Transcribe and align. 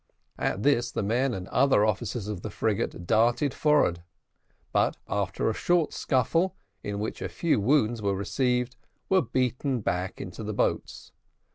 At 0.39 0.63
this 0.63 0.89
the 0.91 1.03
men 1.03 1.31
and 1.35 1.47
other 1.49 1.85
officers 1.85 2.27
of 2.27 2.41
the 2.41 2.49
frigate 2.49 3.05
darted 3.05 3.53
forward; 3.53 4.01
but 4.71 4.97
after 5.07 5.47
a 5.47 5.53
short 5.53 5.93
scuffle, 5.93 6.55
in 6.81 6.97
which 6.97 7.21
a 7.21 7.29
few 7.29 7.59
wounds 7.59 8.01
were 8.01 8.15
received, 8.15 8.75
were 9.09 9.21
beaten 9.21 9.79
back 9.81 10.19
into 10.19 10.43
the 10.43 10.53
boats. 10.55 11.11